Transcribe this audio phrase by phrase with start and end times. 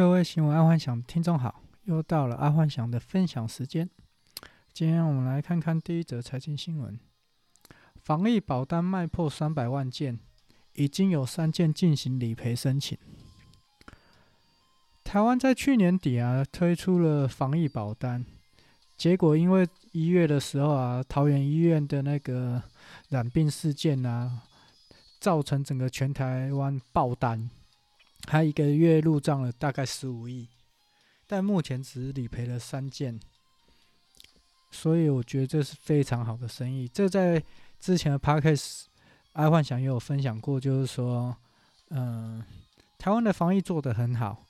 [0.00, 3.86] 各位新闻爱幻想听众好，又到了阿幻想的分享时间。
[4.72, 6.98] 今天我们来看看第一则财经新闻：
[7.96, 10.18] 防疫保单卖破三百万件，
[10.72, 12.96] 已经有三件进行理赔申请。
[15.04, 18.24] 台湾在去年底啊推出了防疫保单，
[18.96, 22.62] 结果因为一月的时候啊，桃园医院的那个
[23.10, 24.44] 染病事件啊，
[25.20, 27.50] 造成整个全台湾爆单。
[28.22, 30.48] 他一个月入账了大概十五亿，
[31.26, 33.18] 但目前只理赔了三件，
[34.70, 36.86] 所以我觉得这是非常好的生意。
[36.86, 37.42] 这在
[37.80, 38.84] 之前的 Podcast
[39.32, 41.36] 爱幻想也有分享过，就是说，
[41.88, 42.44] 嗯，
[42.98, 44.46] 台湾的防疫做得很好，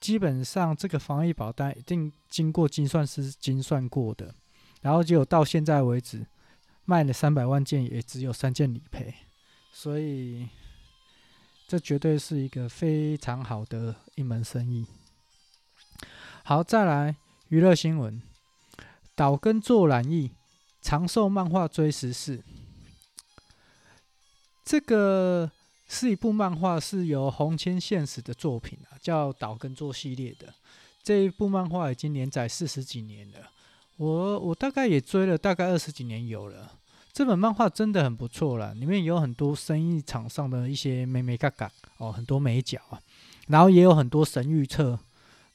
[0.00, 4.34] 基本上这个防疫保单一定经过精算师精算过的，
[4.80, 6.26] 然后就到现在为止
[6.84, 9.14] 卖了三百万件，也只有三件理赔，
[9.72, 10.48] 所以。
[11.70, 14.84] 这绝对是一个非常好的一门生意。
[16.42, 17.14] 好，再来
[17.46, 18.20] 娱乐新闻：
[19.14, 20.32] 岛根做染艺，
[20.82, 22.42] 长寿漫画追时事。
[24.64, 25.48] 这个
[25.86, 30.52] 是一部漫画，是由红千现实的作品啊，叫岛根做系列的。
[31.04, 33.48] 这一部漫画已经连载四十几年了，
[33.96, 36.79] 我我大概也追了大概二十几年有了。
[37.12, 43.00] 这本漫画真的很不错啦，里面有很多生意场上的一些眉眉角角哦，很多眉角啊，
[43.48, 44.98] 然后也有很多神预测，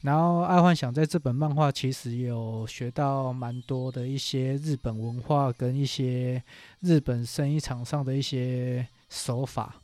[0.02, 6.44] 然后爱幻想在这本漫画其实有学到蛮多的一些日本文化跟一些
[6.82, 9.82] 日本生意场上的一些手法，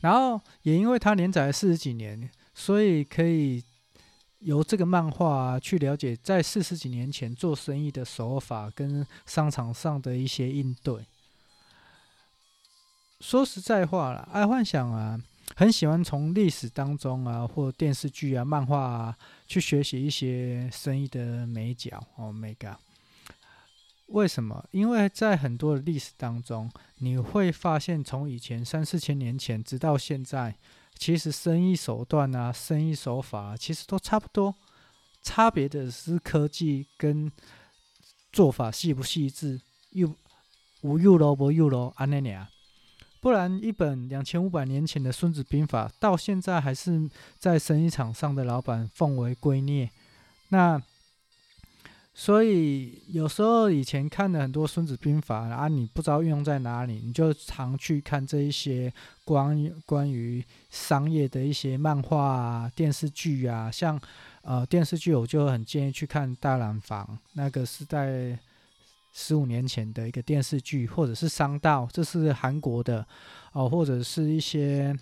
[0.00, 3.64] 然后也因为它连载了四十几年，所以可以。
[4.40, 11.04] 由这个漫画啊，去了解在四十几年前做生意的手法跟商场上的一些应对。
[13.20, 15.20] 说实在话啦，爱幻想啊，
[15.54, 22.80] 很喜欢从历史当中啊，或电视剧啊、漫画啊，去学习一些生意的眉角哦，眉角。
[24.06, 24.64] 为什么？
[24.70, 30.56] 因为在很多的历史当中，你会发现从以前三四千年前直到现在。
[31.00, 34.54] 其实生意手段啊，生意手法啊，其实都差不多，
[35.22, 37.32] 差别的是科技跟
[38.30, 39.58] 做法细不细致，
[39.92, 40.14] 又
[40.82, 42.46] 无又咯不又咯安那样。
[43.22, 47.08] 不然一本两千五百年前的《孙子兵法》，到现在还是
[47.38, 49.88] 在生意场上的老板奉为圭臬。
[50.50, 50.82] 那。
[52.12, 58.92] 所以有时候以前看的很多《孙子兵法》啊，你不知道运用在哪里，你就常去看这一些
[59.24, 63.70] 关于关于商业的一些漫画啊、电视剧啊。
[63.70, 63.98] 像
[64.42, 68.38] 呃电视剧，我就很建议去看《大染坊》，那个是在
[69.12, 73.06] 十五年前的一个电视剧，或者是《商道》，这是韩国的
[73.52, 74.94] 哦、或者是一些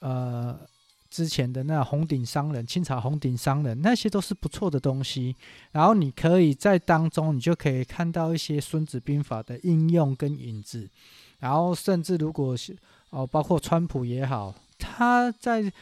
[0.00, 0.60] 呃。
[1.10, 5.34] 之前的那红顶商人，清朝红顶商人，那些都是不错的东西。
[5.72, 10.88] 然后你可以在当中，你就可以看到一些《孙子兵法》的应用跟影子。
[11.40, 12.76] 然后甚至如果是
[13.10, 15.72] 哦，包括川普也好，他在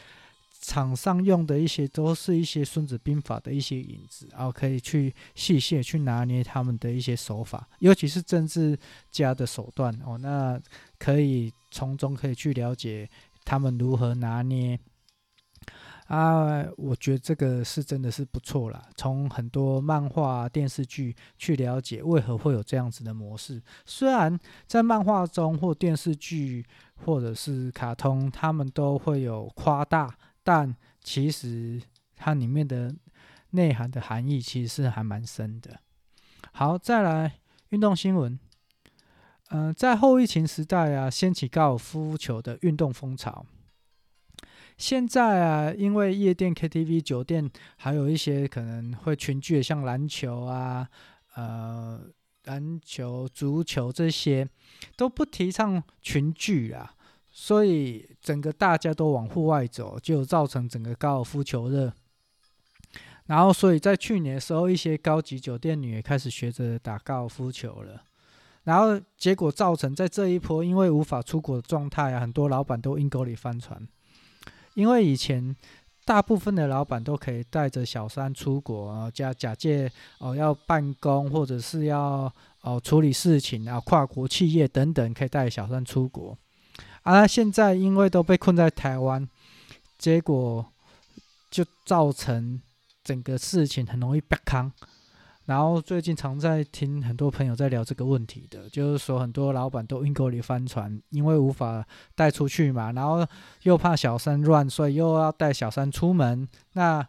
[0.61, 8.77] 场上用的一些都是一些《孙子兵法》的一些影子，然后可以去细细去拿捏他们的一些手法，尤其是政治
[9.11, 10.59] 家的手段哦，那
[10.97, 13.07] 可以从中可以去了解
[13.45, 14.79] 他们如何拿捏。
[16.09, 18.83] 啊，我觉得这个是真的是不错啦。
[18.95, 23.61] 从很多漫画、电视剧去了解为何会有这样子的模式。
[23.85, 26.65] 虽然在漫画中或电视剧
[27.05, 31.79] 或者是卡通，他们都会有夸大，但其实
[32.15, 32.91] 它里面的
[33.51, 35.79] 内涵的含义其实是还蛮深的。
[36.53, 37.35] 好，再来
[37.69, 38.39] 运动新闻。
[39.51, 43.45] 嗯、在后疫情时代啊，掀起高尔夫球的运动风潮。
[44.79, 50.87] 现在啊，因为夜店、KTV、酒店，还有一些可能会群聚的，像篮球啊、
[51.35, 51.99] 呃，
[52.45, 54.47] 篮球、足球这些，
[54.95, 56.93] 都不提倡群聚啊，
[57.29, 61.91] 所以整个大家都往户外走，就造成整个高尔夫球热。
[63.25, 68.01] 然后，所以在去年的时候，一些高级酒店女也开始学着打高尔夫球了。
[68.63, 73.85] 然后结果造成在这一波因为无法出国的状态啊，很多老板都阴沟里翻船。
[74.79, 75.53] 因为以前
[76.05, 86.37] 大部分的老板都可以带着小三出国啊，假假借哦要办公或者是要哦处理事情啊，跨国企业等等可以带小三出国，
[87.03, 89.27] 啊，现在因为都被困在台湾，
[89.97, 90.65] 结果
[91.51, 92.61] 就造成
[93.03, 94.71] 整个事情很容易被坑，
[95.49, 103.25] 然后最近常在听很多朋友在聊这个问题的，就是说很多老板都阴沟里翻船，因为无法带出去嘛，然后
[103.63, 107.03] 又怕小三乱，所以又要带小三出门，那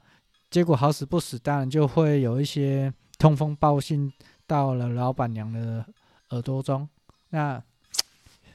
[0.50, 4.10] 结果好死不死，当然就会有一些通风报信
[4.46, 5.84] 到了老板娘的
[6.30, 6.88] 耳朵中。
[7.28, 7.62] 那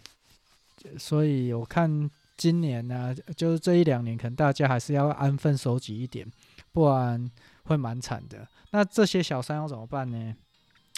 [0.98, 6.26] 所以我看今年呢、就是这一两年，可能大家还是要安分守己一点，
[6.72, 7.30] 不然
[7.66, 8.48] 会蛮惨的。
[8.72, 10.36] 那这些小三要怎么办呢？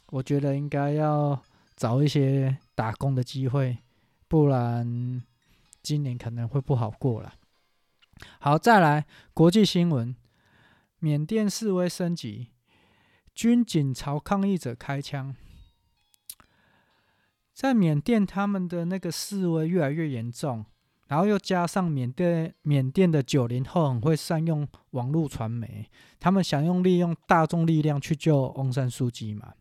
[0.08, 1.42] 我觉得应该要
[1.76, 3.80] 找一些打工的机会，
[4.28, 5.22] 不然
[5.82, 7.34] 今年可能会不好过了。
[8.40, 10.16] 好，再来国际新闻：
[11.00, 12.52] 缅甸示威升级，
[13.36, 15.36] 军警朝抗议者开枪。
[17.54, 20.66] 在缅甸，他们的那个示威越来越严重。
[21.08, 25.90] 然后又加上缅甸缅甸的九零后很会善用网络传媒，
[26.20, 29.54] 他们想用利用大众力量去救翁山书记嘛。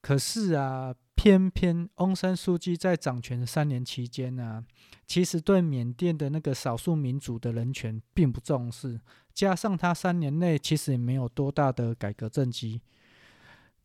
[0.00, 4.64] 可是啊，偏偏翁山书记在掌权三年期间呢、啊，
[5.06, 9.00] 其实对缅甸的那个少数民族的人权并不重视，
[9.32, 12.82] 加上他三年内其实也没有多大的改革政绩。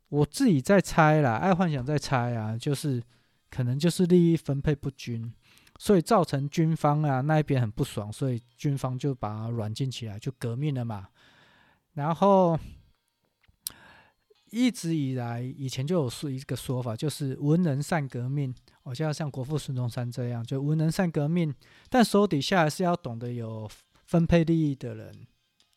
[0.09, 3.01] 我自己在猜啦，爱幻想在猜啊，就是
[3.49, 5.33] 可能就是利益分配不均。
[5.81, 11.07] 所以造成军方啊那一边很不爽，所以军方就把它软禁起来，就革命了嘛。
[11.93, 12.59] 然后
[14.51, 18.53] 一直以来，以前就有说一个说法，就是文人善革命。
[18.83, 21.53] 我就要像国父孙中山这样，就文人善革命，
[21.89, 23.69] 但手底下还是要懂得有
[24.05, 25.27] 分配利益的人。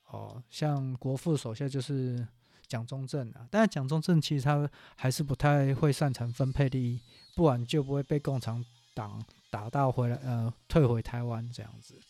[0.09, 2.27] 哦，像国父手下就是
[2.67, 7.01] 蒋中正啊，但是蒋中正其实他还是不太会擅长分配利益，
[7.37, 8.65] 不然就不会被共产
[8.95, 9.23] 党。
[9.53, 12.01] 打到回来，呃，退回台湾这样子，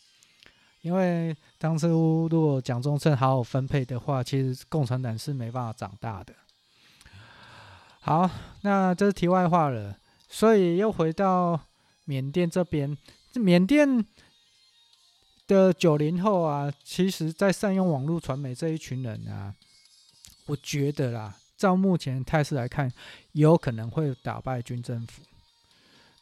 [0.79, 6.33] 因为当初如果蒋中正好好分配的话，其实共产党是没办法长大的。
[7.99, 8.29] 好，
[8.61, 9.97] 那这是题外话了，
[10.29, 11.59] 所以又回到
[12.05, 12.97] 缅甸这边，
[13.33, 14.05] 缅甸
[15.45, 19.53] 的九零后啊，其实在善用网络传媒这一群人啊，
[20.45, 22.89] 我觉得啦，照目前态势来看，
[23.33, 25.21] 有可能会打败军政府。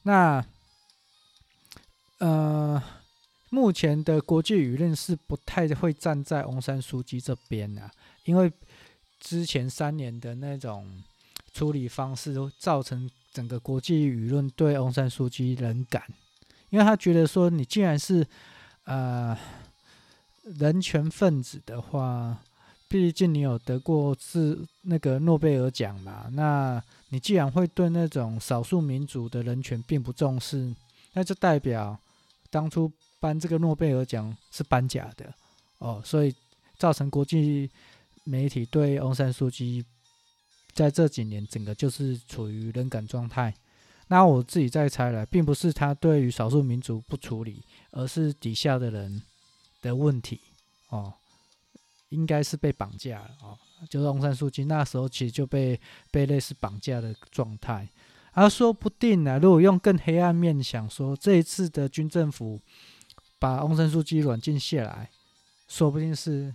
[0.02, 0.44] 那
[2.22, 2.80] 呃，
[3.50, 7.90] 目前的国际舆论是不太会站在翁山书记这边啊，
[8.26, 8.52] 因为
[9.20, 11.02] 之前三年的那种
[11.52, 16.04] 处理方式，都造成整个国际舆论对翁山书记冷感，
[16.70, 18.24] 因为他觉得说，你既然是
[18.84, 19.36] 呃
[20.44, 22.38] 人权分子的话，
[22.88, 26.80] 毕竟你有得过是那个诺贝尔奖嘛，那
[27.10, 30.72] 你既然会对那种少数民族的人权并不重视，
[31.14, 32.00] 那就代表。
[32.52, 35.34] 当初颁这个诺贝尔奖是颁假的
[35.80, 36.36] 哦，所以
[36.78, 37.72] 造成国际
[38.24, 39.84] 媒体对翁山苏姬
[40.74, 43.54] 在这几年整个就是处于冷感状态。
[44.08, 49.22] 那我自己在猜了，并不是他对于少数民族不处理，而是底下的人
[49.82, 50.42] 的问题
[50.90, 51.14] 哦，
[52.10, 53.58] 应该是被绑架了哦。
[53.90, 55.80] 就是翁山苏姬那时候其实就被
[56.12, 57.88] 被类似绑架的状态。
[58.34, 62.62] 而说不定呢、如果用更黑暗面想说，这一次的军政府
[63.38, 65.10] 把翁山书记软禁下来，
[65.68, 66.54] 说不定是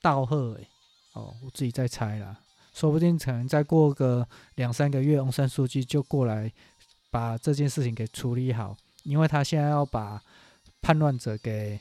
[0.00, 0.66] 道贺诶。
[1.12, 2.40] 哦，我自己在猜啦，
[2.72, 6.50] 说不定可能再过个两三个月，翁山书记就过来
[7.10, 10.22] 把这件事情给处理好，因为他现在要把
[10.80, 11.78] 叛乱者给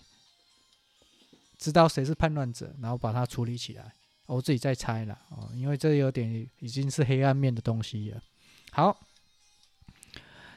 [1.58, 3.94] 知道谁是叛乱者，然后把他处理起来。
[4.26, 8.22] 我自己在猜啦，哦，因为这有点已经是黑暗面的东西了。
[8.72, 8.98] 好。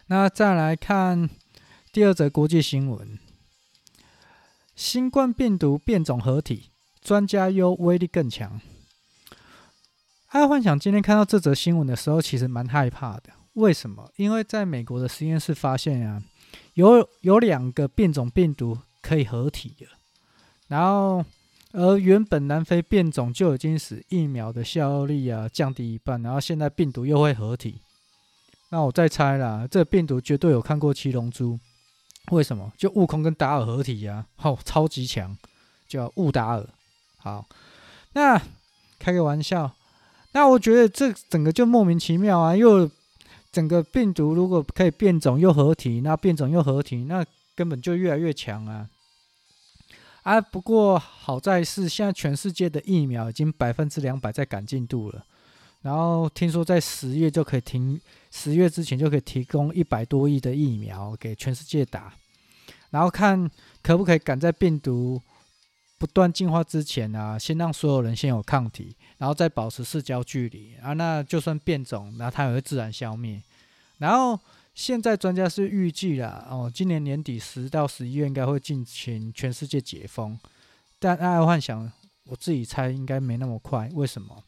[0.07, 1.31] 那再来看
[1.93, 3.19] 第二则国际新闻：
[4.75, 8.61] 新冠病毒变种合体，专家忧威力更强。
[10.29, 13.33] 爱幻想今天看到这则新闻的时候，其实蛮害怕的。
[13.55, 14.11] 为什么？
[14.17, 16.23] 因为在美国的实验室发现啊，
[16.75, 19.87] 有有两个变种病毒可以合体的，
[20.69, 21.25] 然后
[21.73, 27.83] 而原本南非变种就已经使疫苗的效力啊降低一半，然后现在病毒又会合体。
[28.73, 31.59] 那我再猜啦，这病毒绝对有看过《七龙珠》，
[32.35, 32.73] 为什么？
[32.79, 35.37] 就悟空跟达尔合体呀、啊，哦，超级强，
[35.87, 36.67] 叫悟达尔。
[37.19, 37.47] 好，
[38.15, 38.41] 那
[38.99, 39.71] 开个玩笑，
[40.33, 42.57] 那我觉得这整个就莫名其妙啊！
[42.57, 42.91] 又
[43.53, 47.23] 整个病毒如果可以变种又合体，那变种又合体，那
[47.55, 48.89] 根本就越来越强啊！
[50.23, 55.27] 啊，不过好在是现在全世界的疫苗已经百分之两百在赶进度了。
[55.83, 62.15] 然后听说在十月就可以停，十月之前就可以提供一百多亿的疫苗给全世界打，
[62.91, 63.51] 然后看
[63.83, 65.21] 可不可以赶在病毒
[65.99, 73.43] 不断进化之前啊，先让所有人先有抗体，然后再保持社交距离啊，那就算变种，那它也会自然消灭。
[73.99, 74.39] 然后
[74.75, 80.39] 现在专家是预计了哦，今年年底十到十一月应该会进行全世界解封，
[81.01, 81.91] 但爱幻想，
[82.27, 83.91] 我自己猜应该没那么快。
[83.95, 84.45] 为什么？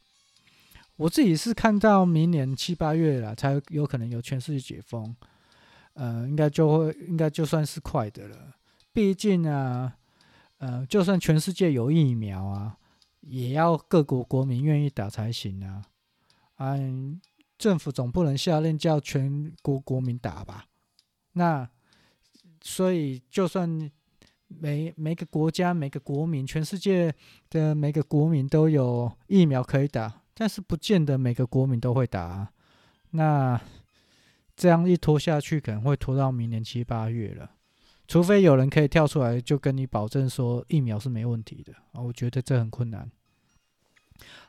[0.97, 5.15] 我自己是看到明年七八月了才有可能有全世界解封，
[5.95, 8.55] 呃，应该就会应该就算是快的了。
[8.93, 9.97] 毕竟啊，
[10.59, 12.79] 呃，就算全世界有疫苗啊，
[13.23, 15.83] 也要各国国民愿意打才行啊。
[16.59, 17.21] 嗯，
[17.59, 20.67] 政府总不能下令叫全国国民打吧？
[21.33, 21.69] 那
[22.63, 23.91] 所以，就算
[24.47, 27.13] 每每个国家、每个国民、全世界
[27.51, 30.23] 的每个国民都有疫苗可以打。
[30.35, 32.53] 但是不见得每个国民都会打啊，
[33.11, 33.61] 那
[34.57, 37.53] 这样一拖下去，可能会拖到明年七八月了。
[38.07, 43.11] 除非有人可以跳出来，就跟你保证说疫苗是没问题的啊，我觉得这很困难。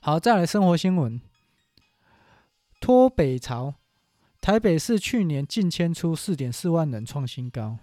[0.02, 1.22] 好，再来生活新闻：
[2.82, 3.76] 脱北潮，
[4.42, 7.78] 台北市去年净迁出四点四万人，创新高。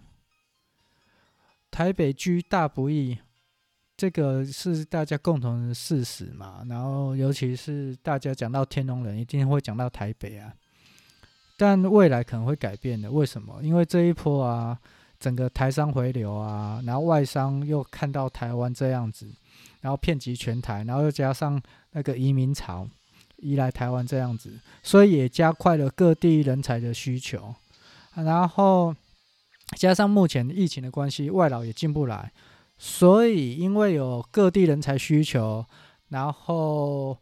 [1.70, 3.18] 台北居大不易。
[3.96, 10.52] 这个是大家共同的事实嘛，然后尤其是大家讲到天龙人，一定会讲到台北啊。
[11.56, 13.60] 但未来可能会改变的，为什么？
[13.62, 14.76] 因为这一波啊，
[15.20, 19.30] 整个台商回流啊，然后外商又看到台湾这样子，
[19.80, 21.60] 然后遍及全台，然后又加上
[21.92, 22.88] 那个移民潮
[23.36, 27.54] 移来台湾这样子，所以也加快了各地人才的需求。
[28.14, 28.92] 然后
[29.76, 32.32] 加上目前疫情的关系，外劳也进不来。
[32.84, 35.64] 所以，因为有各地人才需求，
[36.08, 37.16] 然后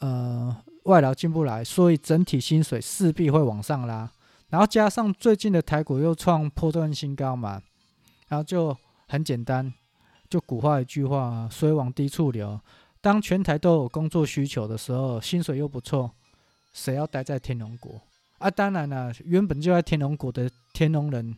[0.00, 4.12] 呃外劳进不来，所以整体薪水势必会往上拉。
[4.50, 7.62] 然后加上最近的台股又创破段新高嘛，
[8.28, 9.72] 然后就很简单，
[10.28, 12.60] 就古话一句话：水往低处流。
[13.00, 16.10] 当全台都有工作需求的时候，薪水又不错，
[16.74, 17.98] 谁要待在天龙国
[18.36, 18.50] 啊？
[18.50, 21.34] 当然了，原本就在天龙国的天龙人。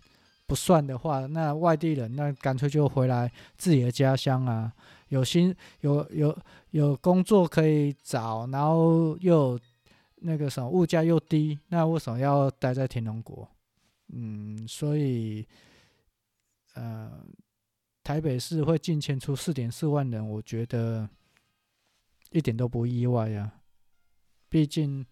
[0.50, 4.72] 不算的话，那外地人那干脆就回来自己的家乡啊，
[5.06, 6.36] 有薪有有
[6.70, 9.56] 有工作可以找，然后又
[10.16, 13.48] 那个什么物价又低，那为什么要待在天龙国？
[14.08, 15.46] 嗯，所以
[16.74, 17.24] 呃，
[18.02, 21.08] 台北市会净迁出四点四万人，我觉得
[22.32, 23.52] 一点都不意外呀。
[24.48, 25.06] 毕竟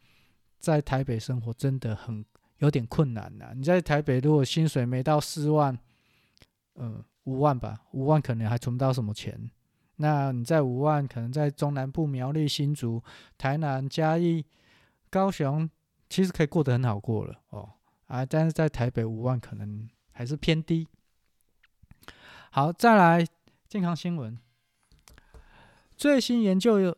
[0.58, 2.24] 在台北生活真的很。
[2.58, 3.52] 有点困难呐！
[3.54, 5.78] 你在台北，如果薪水没到四万，
[6.74, 9.50] 嗯，五万吧，五万可能还存不到什么钱。
[9.96, 13.02] 那你在五万，可能在中南部苗栗、新竹、
[13.36, 14.44] 台南、嘉义、
[15.10, 15.68] 高雄，
[16.08, 17.70] 其实可以过得很好过了哦。
[18.06, 20.86] 啊，但是在台北五万可能还是偏低。
[22.50, 23.26] 好，再来
[23.68, 24.38] 健康新闻，
[25.96, 26.96] 最新研究有。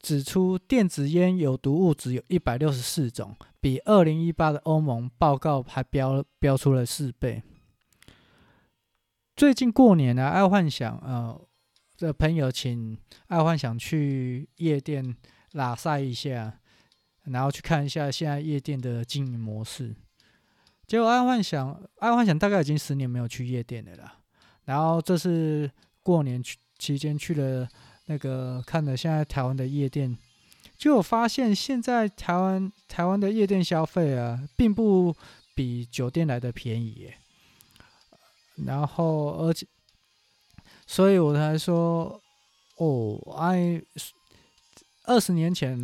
[0.00, 7.42] 指出电子烟有毒物质有一百六十四种，比二零一八的欧盟报告还标标出了四倍。
[9.36, 11.40] 最近过年呢、爱幻想呃
[11.98, 15.16] 的朋友请爱幻想去夜店
[15.52, 16.58] 拉赛一下，
[17.24, 19.94] 然后去看一下现在夜店的经营模式。
[20.86, 24.18] 结果爱幻想爱幻想大概已经十年没有去夜店了啦，
[24.64, 25.70] 然后这是
[26.02, 27.68] 过年去期间去了。
[28.10, 30.16] 那个看了现在台湾的夜店，
[30.78, 35.14] 就有发现现在台湾台湾的夜店消费啊，并不
[35.54, 37.18] 比酒店来的便宜耶。
[38.64, 39.66] 然后而且，
[40.86, 42.20] 所以我才说，
[42.76, 43.82] 哦，爱
[45.04, 45.76] 二十年前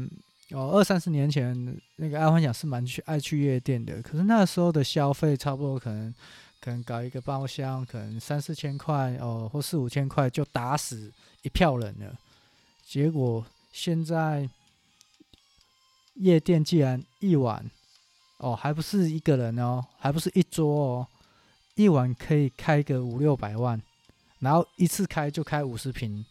[0.51, 6.15] 哦，二三十年前那个爱幻想是蛮去爱去夜店的，可是那时候的消费差不多可能
[6.61, 11.13] 可能搞一个包厢，可能三四千块哦，或四五千块就打死。
[11.43, 12.17] 一票人了，
[12.87, 14.49] 结果现在
[16.15, 17.71] 夜店既然一晚
[18.39, 21.07] 哦，还不是一个人哦，还不是一桌哦，
[21.75, 23.81] 一晚可以开个五六百万，
[24.41, 26.25] 然后一次开就开五十坪，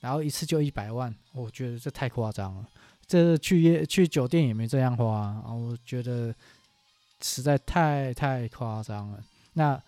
[0.00, 2.66] 然后一次就一百万，我觉得这太夸张了。
[3.06, 6.34] 这去夜去酒店也没这样花啊，我觉得
[7.22, 9.22] 实在太太夸张了。
[9.54, 9.80] 那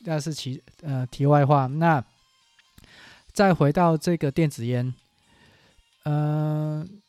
[0.00, 2.04] 那是其呃题外话，那。
[3.32, 4.92] 再回到这个电子烟，
[6.02, 7.00] 嗯、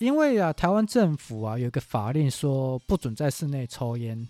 [0.00, 4.26] 因为啊，台湾政府啊有个法令说不准在室内抽烟，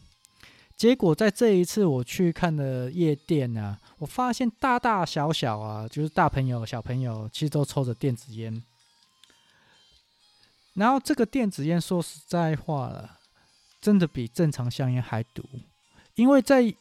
[0.76, 8.60] 结果在这一次我去看的夜店啊，我发现大大小小啊，就是大朋友小朋友其实都抽着电子烟，
[10.74, 13.18] 然后这个电子烟说实在话了，
[13.80, 15.44] 真的比正常香烟还毒，
[16.16, 16.74] 因为在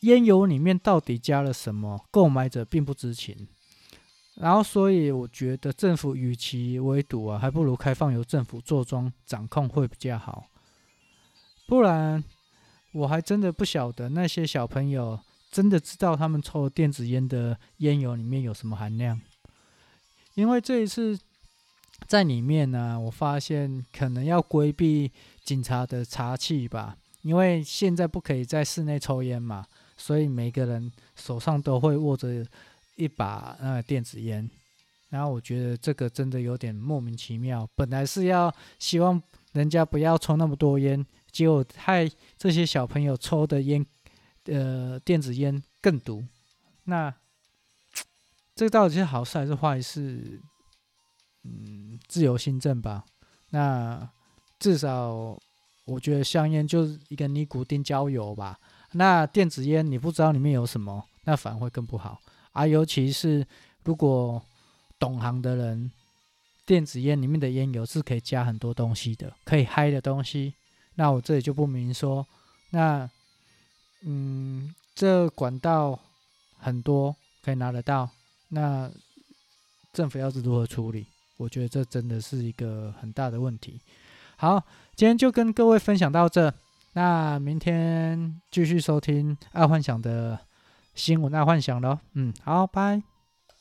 [0.00, 3.46] 烟油里面到底加了什么，购买者并不知情。
[4.36, 10.46] 然后，所以我觉得政府与其围堵啊，还不如开放由政府坐庄掌控会比较好。
[11.68, 12.22] 不然，
[12.92, 15.20] 我还真的不晓得那些小朋友
[15.52, 19.20] 真的知道他们抽电子烟的烟油里面有什么含量。
[20.34, 21.16] 因为这一次
[22.08, 25.12] 在里面呢，我发现可能要规避
[25.44, 29.64] 警察的查气吧，因为现在不可以在室内抽烟嘛，
[29.96, 32.44] 所以每个人手上都会握着。
[32.96, 34.48] 一把那个电子烟，
[35.08, 37.68] 然后我觉得这个真的有点莫名其妙。
[37.74, 39.20] 本来是要希望
[39.52, 43.84] 人家不要抽那么多烟，结果害这些小朋友抽的烟，
[44.44, 46.24] 呃，电子烟更毒。
[46.84, 47.12] 那
[48.54, 50.40] 这到底是好事还是坏事？
[51.42, 53.04] 嗯，自由心证吧。
[53.50, 54.08] 那
[54.58, 55.38] 至少
[55.84, 58.58] 我觉得香烟就是一个尼古丁焦油吧。
[58.92, 62.20] 那电子烟你不知道里面有什么，那反而会更不好。
[62.54, 63.44] 啊，尤其是
[63.82, 64.40] 如果
[64.98, 65.90] 懂行的人，
[66.64, 70.54] 电子烟里面的烟油是可以加很多东西的，可以嗨的东西。
[70.94, 72.24] 那我这里就不明说。
[72.70, 73.10] 那，
[74.02, 75.98] 嗯，这管道
[76.56, 78.08] 很多可以拿得到。
[78.48, 78.88] 那
[79.92, 81.06] 政府要是如何处理？
[81.36, 83.80] 我觉得这真的是一个很大的问题。
[84.36, 84.62] 好，
[84.94, 86.54] 今天就跟各位分享到这。
[86.92, 90.38] 那明天继续收听爱幻想的。
[90.94, 93.13] 新闻爱幻想咯，嗯，好，拜。